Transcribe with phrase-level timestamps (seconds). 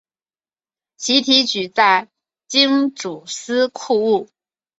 [0.97, 2.09] 徙提举在
[2.47, 4.27] 京诸司库务。